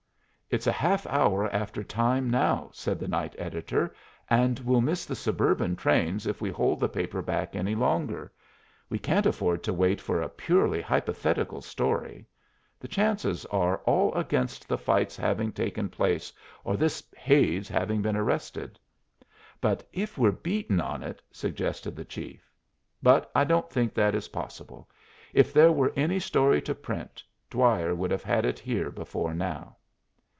[0.53, 3.95] "It's a half hour after time now," said the night editor,
[4.29, 8.33] "and we'll miss the suburban trains if we hold the paper back any longer.
[8.89, 12.27] We can't afford to wait for a purely hypothetical story.
[12.81, 16.33] The chances are all against the fight's having taken place
[16.65, 18.77] or this Hade's having been arrested."
[19.61, 22.51] "But if we're beaten on it" suggested the chief.
[23.01, 24.89] "But I don't think that is possible.
[25.31, 29.77] If there were any story to print, Dwyer would have had it here before now."